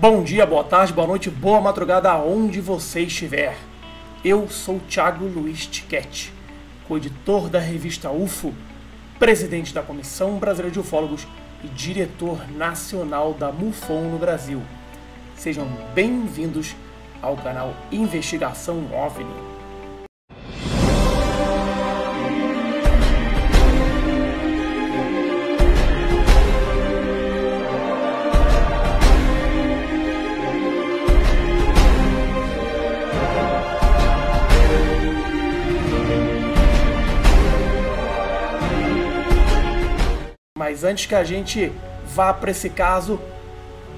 [0.00, 3.54] Bom dia, boa tarde, boa noite, boa madrugada, aonde você estiver.
[4.24, 6.32] Eu sou Thiago Luiz Tiquete,
[6.88, 8.54] co-editor da revista UFO,
[9.18, 11.28] presidente da Comissão Brasileira de Ufólogos
[11.62, 14.62] e diretor nacional da MUFON no Brasil.
[15.36, 16.74] Sejam bem-vindos
[17.20, 19.59] ao canal Investigação OVNI.
[40.60, 41.72] Mas antes que a gente
[42.14, 43.18] vá para esse caso,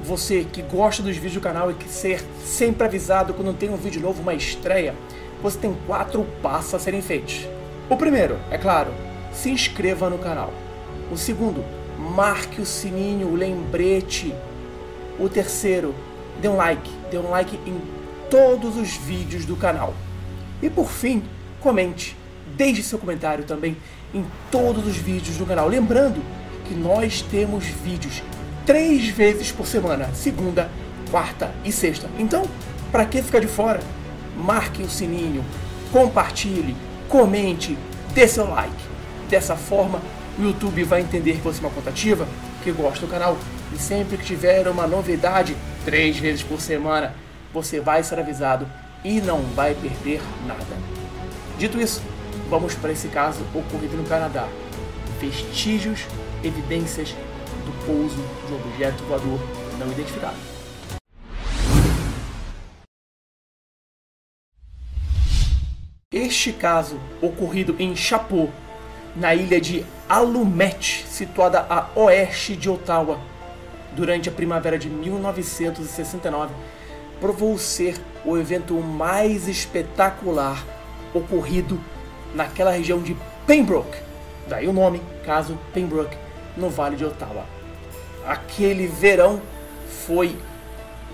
[0.01, 3.77] você que gosta dos vídeos do canal e que ser sempre avisado quando tem um
[3.77, 4.95] vídeo novo, uma estreia,
[5.43, 7.49] você tem quatro passos a serem feitos.
[7.91, 8.93] O primeiro, é claro,
[9.33, 10.53] se inscreva no canal.
[11.11, 11.65] O segundo,
[11.99, 14.33] marque o sininho, o lembrete.
[15.19, 15.93] O terceiro,
[16.41, 17.77] dê um like, dê um like em
[18.31, 19.95] todos os vídeos do canal.
[20.63, 21.25] E por fim,
[21.61, 22.17] comente,
[22.57, 23.77] deixe seu comentário também
[24.15, 25.67] em todos os vídeos do canal.
[25.67, 26.23] Lembrando
[26.73, 28.23] que nós temos vídeos
[28.65, 30.71] três vezes por semana, segunda,
[31.11, 32.09] quarta e sexta.
[32.19, 32.45] Então,
[32.91, 33.81] para que ficar de fora?
[34.35, 35.45] Marque o sininho,
[35.93, 36.75] compartilhe,
[37.11, 37.77] comente,
[38.15, 38.73] dê seu like.
[39.29, 40.01] Dessa forma,
[40.39, 42.27] o YouTube vai entender que você é uma contativa,
[42.65, 43.37] que gosta do canal
[43.75, 47.15] e sempre que tiver uma novidade, três vezes por semana,
[47.53, 48.67] você vai ser avisado
[49.05, 50.65] e não vai perder nada.
[51.59, 52.01] Dito isso,
[52.49, 54.49] vamos para esse caso ocorrido no Canadá.
[55.23, 56.01] Vestígios
[56.43, 57.11] evidências
[57.65, 59.39] do pouso de um objeto voador
[59.79, 60.35] não identificado.
[66.13, 68.51] Este caso, ocorrido em Chapeau,
[69.15, 73.21] na ilha de Allumette, situada a oeste de Ottawa,
[73.95, 76.53] durante a primavera de 1969,
[77.21, 80.67] provou ser o evento mais espetacular
[81.15, 81.81] ocorrido
[82.35, 83.17] naquela região de
[83.47, 84.11] Pembroke,
[84.53, 86.15] daí o nome, caso Pembroke,
[86.59, 87.47] no Vale de Ottawa.
[88.27, 89.41] Aquele verão
[90.07, 90.37] foi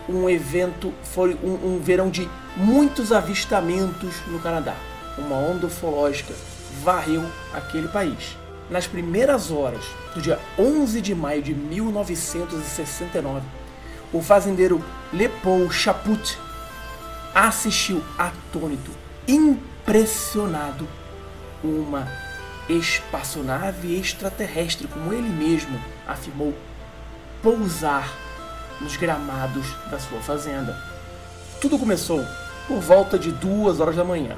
[0.08, 4.74] um evento, foi um, um verão de muitos avistamentos no Canadá.
[5.16, 6.34] Uma onda ufológica
[6.82, 8.36] varreu aquele país.
[8.68, 9.84] Nas primeiras horas
[10.14, 13.46] do dia 11 de maio de 1969,
[14.12, 16.36] o fazendeiro Lepaul Chaput
[17.32, 18.90] assistiu atônito,
[19.28, 20.88] impressionado,
[21.62, 22.27] uma
[22.68, 26.54] espaçonave extraterrestre, como ele mesmo afirmou,
[27.42, 28.12] pousar
[28.80, 30.76] nos gramados da sua fazenda.
[31.60, 32.24] Tudo começou
[32.66, 34.36] por volta de duas horas da manhã,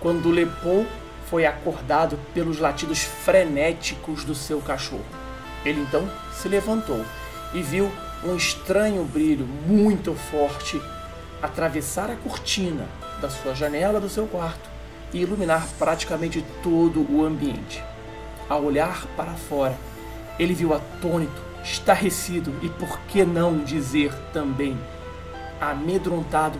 [0.00, 0.86] quando Lepou
[1.28, 5.04] foi acordado pelos latidos frenéticos do seu cachorro.
[5.64, 7.04] Ele então se levantou
[7.52, 7.90] e viu
[8.22, 10.80] um estranho brilho muito forte
[11.42, 12.86] atravessar a cortina
[13.20, 14.73] da sua janela do seu quarto
[15.14, 17.82] e iluminar praticamente todo o ambiente.
[18.48, 19.78] Ao olhar para fora,
[20.38, 24.76] ele viu atônito, estarrecido e, por que não dizer também,
[25.60, 26.58] amedrontado,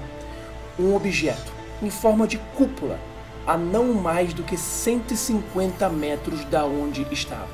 [0.78, 2.98] um objeto em forma de cúpula
[3.46, 7.48] a não mais do que 150 metros da onde estava.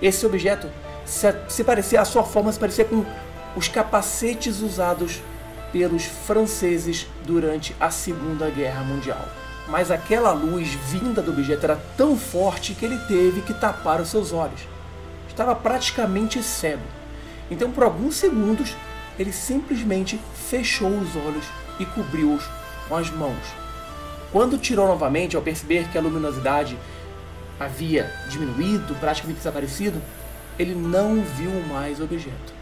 [0.00, 0.70] Esse objeto
[1.04, 3.04] se, se parecia, a sua forma se parecia com
[3.54, 5.20] os capacetes usados
[5.70, 12.16] pelos franceses durante a Segunda Guerra Mundial mas aquela luz vinda do objeto era tão
[12.16, 14.60] forte que ele teve que tapar os seus olhos.
[15.28, 16.82] Estava praticamente cego.
[17.50, 18.76] Então, por alguns segundos,
[19.18, 21.44] ele simplesmente fechou os olhos
[21.78, 22.44] e cobriu-os
[22.88, 23.62] com as mãos.
[24.30, 26.76] Quando tirou novamente, ao perceber que a luminosidade
[27.60, 30.00] havia diminuído, praticamente desaparecido,
[30.58, 32.52] ele não viu mais o objeto,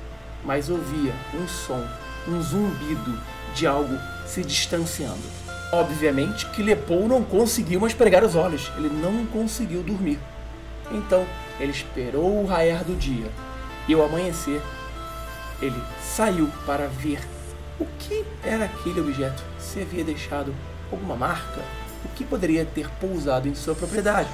[0.45, 1.85] mas ouvia um som,
[2.29, 3.19] um zumbido
[3.55, 3.97] de algo
[4.27, 5.50] se distanciando.
[5.73, 10.19] Obviamente que Lepou não conseguiu mais pregar os olhos, ele não conseguiu dormir.
[10.91, 11.25] Então
[11.61, 13.31] ele esperou o raiar do dia
[13.87, 14.61] e ao amanhecer
[15.63, 17.21] ele saiu para ver
[17.79, 20.55] o que era aquele objeto, se havia deixado
[20.91, 21.61] alguma marca,
[22.05, 24.29] o que poderia ter pousado em sua propriedade.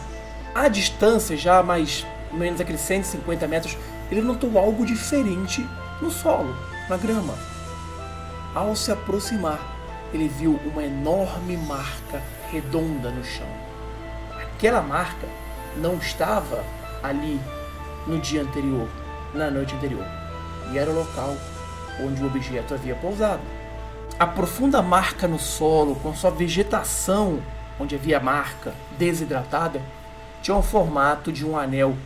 [0.55, 3.76] À distância, já mais ou menos aqueles 150 metros,
[4.10, 5.66] ele notou algo diferente
[6.00, 6.56] no solo,
[6.88, 7.34] na grama.
[8.55, 9.75] Ao se aproximar,
[10.12, 13.49] ele viu uma enorme marca redonda no chão.
[14.41, 15.26] Aquela marca
[15.76, 16.64] não estava
[17.03, 17.41] ali
[18.06, 18.88] no dia anterior,
[19.35, 20.06] na noite anterior,
[20.73, 21.37] e era o local
[22.00, 23.43] onde o objeto havia pousado.
[24.19, 27.43] A profunda marca no solo, com sua vegetação,
[27.79, 29.82] onde havia marca desidratada,
[30.43, 31.97] tinha o formato de um anel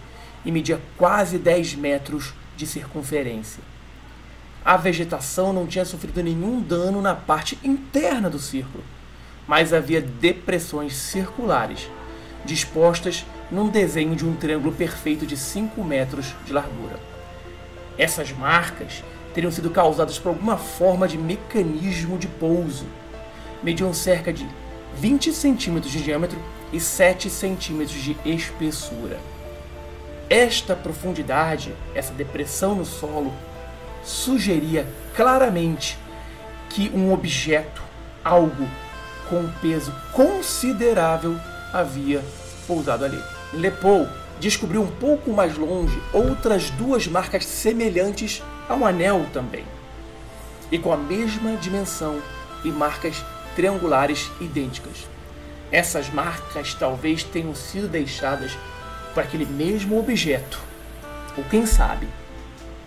[0.44, 3.62] e media quase 10 metros de circunferência.
[4.64, 8.84] A vegetação não tinha sofrido nenhum dano na parte interna do círculo,
[9.46, 11.88] mas havia depressões circulares,
[12.44, 17.00] dispostas num desenho de um triângulo perfeito de 5 metros de largura.
[17.98, 19.02] Essas marcas
[19.34, 22.86] teriam sido causadas por alguma forma de mecanismo de pouso.
[23.62, 24.46] Mediam cerca de
[24.96, 26.38] 20 centímetros de diâmetro
[26.72, 29.18] e 7 centímetros de espessura.
[30.28, 33.32] Esta profundidade, essa depressão no solo,
[34.02, 35.98] sugeria claramente
[36.68, 37.82] que um objeto,
[38.24, 38.68] algo
[39.28, 41.36] com peso considerável,
[41.72, 42.22] havia
[42.66, 43.22] pousado ali.
[43.52, 44.08] Lepou
[44.40, 49.64] descobriu um pouco mais longe outras duas marcas semelhantes a um anel também,
[50.72, 52.20] e com a mesma dimensão
[52.64, 53.22] e marcas
[53.54, 55.08] triangulares idênticas.
[55.70, 58.56] Essas marcas talvez tenham sido deixadas
[59.12, 60.58] por aquele mesmo objeto,
[61.36, 62.08] ou quem sabe,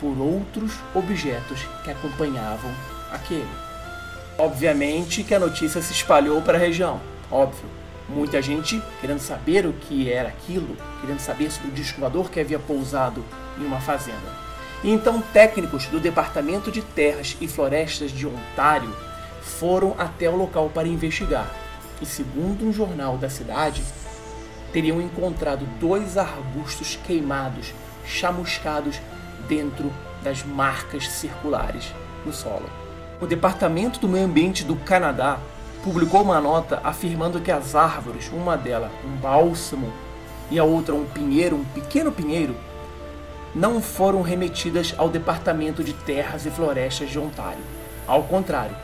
[0.04, 2.70] por outros objetos que acompanhavam
[3.10, 3.48] aquele.
[4.38, 7.00] Obviamente que a notícia se espalhou para a região,
[7.32, 7.70] óbvio.
[8.10, 12.38] Muita gente querendo saber o que era aquilo, querendo saber sobre o disco voador que
[12.38, 13.24] havia pousado
[13.58, 14.44] em uma fazenda.
[14.84, 18.94] Então técnicos do Departamento de Terras e Florestas de Ontário
[19.42, 21.50] foram até o local para investigar.
[22.02, 23.82] E segundo um jornal da cidade,
[24.74, 27.74] teriam encontrado dois arbustos queimados,
[28.06, 29.00] chamuscados
[29.48, 29.92] dentro
[30.24, 31.94] das marcas circulares
[32.26, 32.70] no solo.
[33.22, 35.40] O Departamento do Meio Ambiente do Canadá
[35.84, 39.92] publicou uma nota afirmando que as árvores, uma delas um bálsamo
[40.50, 42.56] e a outra um pinheiro, um pequeno pinheiro,
[43.54, 47.64] não foram remetidas ao Departamento de Terras e Florestas de Ontário.
[48.08, 48.76] Ao contrário,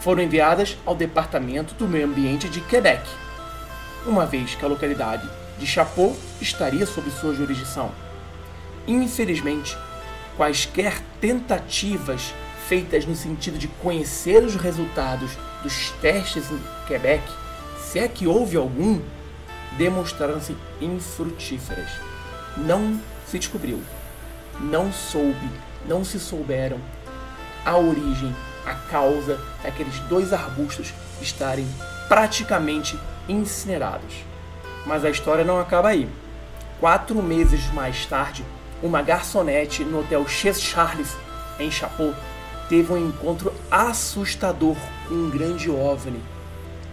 [0.00, 3.02] foram enviadas ao Departamento do Meio Ambiente de Quebec,
[4.06, 5.28] uma vez que a localidade
[5.58, 7.90] de Chapeau estaria sob sua jurisdição.
[8.86, 9.76] Infelizmente,
[10.36, 12.34] quaisquer tentativas
[12.68, 15.32] feitas no sentido de conhecer os resultados
[15.62, 17.22] dos testes em Quebec,
[17.78, 19.00] se é que houve algum,
[19.76, 21.90] demonstraram-se infrutíferas.
[22.56, 23.82] Não se descobriu,
[24.60, 25.50] não soube,
[25.86, 26.78] não se souberam
[27.64, 28.34] a origem,
[28.66, 31.66] a causa daqueles dois arbustos estarem
[32.08, 34.14] praticamente incinerados.
[34.86, 36.08] Mas a história não acaba aí.
[36.80, 38.44] Quatro meses mais tarde,
[38.82, 41.16] uma garçonete no hotel Chez Charles,
[41.58, 42.14] em Chapeau,
[42.68, 44.76] teve um encontro assustador
[45.08, 46.20] com um grande OVNI,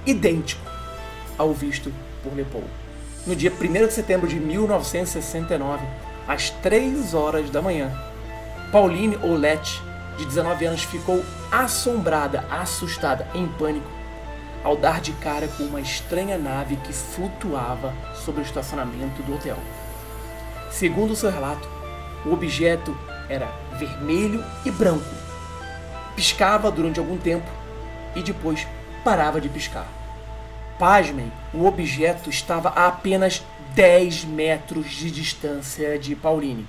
[0.06, 0.62] idêntico
[1.38, 1.91] ao visto
[2.21, 2.68] por Leopold.
[3.25, 5.86] No dia 1 de setembro de 1969,
[6.27, 7.92] às 3 horas da manhã,
[8.71, 9.81] Pauline Olette,
[10.18, 13.88] de 19 anos, ficou assombrada, assustada, em pânico,
[14.63, 19.57] ao dar de cara com uma estranha nave que flutuava sobre o estacionamento do hotel.
[20.69, 21.68] Segundo seu relato,
[22.25, 22.98] o objeto
[23.30, 25.06] era vermelho e branco.
[26.16, 27.50] Piscava durante algum tempo
[28.16, 28.68] e depois
[29.04, 29.88] parava de piscar.
[30.77, 33.44] Pasmem, o objeto estava a apenas
[33.75, 36.66] 10 metros de distância de Pauline.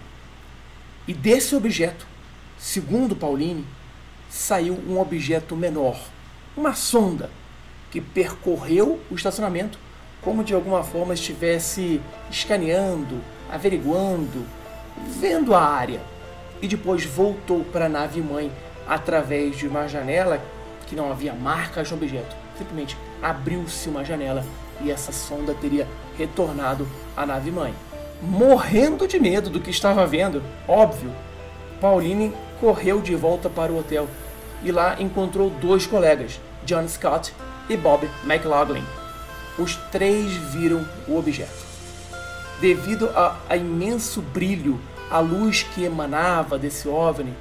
[1.06, 2.06] E desse objeto,
[2.58, 3.66] segundo Pauline,
[4.28, 5.98] saiu um objeto menor,
[6.56, 7.30] uma sonda,
[7.90, 9.78] que percorreu o estacionamento
[10.22, 12.00] como de alguma forma estivesse
[12.30, 13.20] escaneando,
[13.50, 14.44] averiguando,
[14.96, 16.00] vendo a área.
[16.62, 18.52] E depois voltou para a nave mãe
[18.86, 20.40] através de uma janela
[20.86, 22.36] que não havia marcas no objeto.
[22.58, 24.44] Simplesmente abriu-se uma janela
[24.82, 25.86] e essa sonda teria
[26.18, 27.74] retornado à nave mãe.
[28.20, 31.10] Morrendo de medo do que estava vendo, óbvio,
[31.80, 34.06] Pauline correu de volta para o hotel
[34.62, 37.32] e lá encontrou dois colegas, John Scott
[37.68, 38.84] e Bob McLaughlin.
[39.58, 41.69] Os três viram o objeto.
[42.60, 44.78] Devido ao imenso brilho,
[45.10, 47.32] a luz que emanava desse OVNI,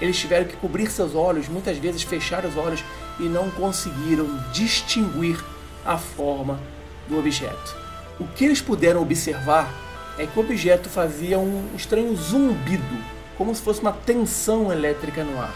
[0.00, 2.82] eles tiveram que cobrir seus olhos, muitas vezes fechar os olhos
[3.20, 5.38] e não conseguiram distinguir
[5.84, 6.58] a forma
[7.06, 7.76] do objeto.
[8.18, 9.70] O que eles puderam observar
[10.18, 13.04] é que o objeto fazia um estranho zumbido,
[13.36, 15.54] como se fosse uma tensão elétrica no ar.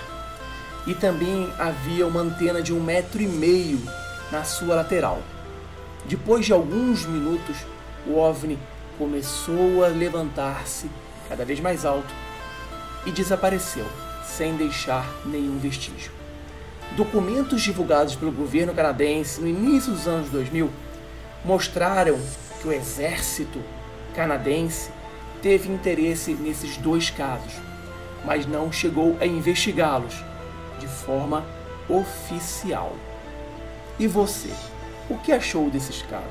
[0.86, 3.80] E também havia uma antena de um metro e meio
[4.30, 5.22] na sua lateral.
[6.04, 7.56] Depois de alguns minutos,
[8.06, 8.58] o OVNI
[8.98, 10.90] começou a levantar-se
[11.28, 12.12] cada vez mais alto
[13.06, 13.86] e desapareceu,
[14.26, 16.10] sem deixar nenhum vestígio.
[16.96, 20.70] Documentos divulgados pelo governo canadense no início dos anos 2000
[21.44, 22.18] mostraram
[22.60, 23.62] que o exército
[24.14, 24.90] canadense
[25.40, 27.52] teve interesse nesses dois casos,
[28.24, 30.14] mas não chegou a investigá-los
[30.80, 31.46] de forma
[31.88, 32.96] oficial.
[33.98, 34.50] E você,
[35.08, 36.26] o que achou desses casos?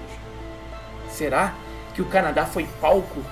[1.10, 1.67] Será que
[2.02, 3.24] o Canadá foi palco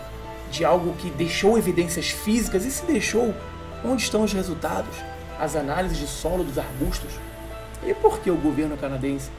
[0.51, 3.33] de algo que deixou evidências físicas e se deixou,
[3.83, 4.95] onde estão os resultados?
[5.39, 7.11] as análises de solo dos arbustos?
[7.83, 9.29] E por que o governo canadense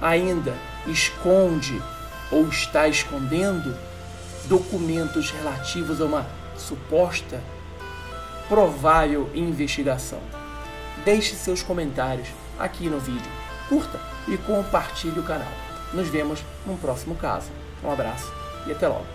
[0.00, 0.54] ainda
[0.86, 1.80] esconde
[2.30, 3.76] ou está escondendo
[4.46, 6.26] documentos relativos a uma
[6.56, 7.42] suposta
[8.48, 10.20] provável investigação?
[11.04, 13.30] Deixe seus comentários aqui no vídeo,
[13.68, 15.52] curta e compartilhe o canal.
[15.92, 17.50] Nos vemos no próximo caso.
[17.82, 19.13] Um abraço e até logo.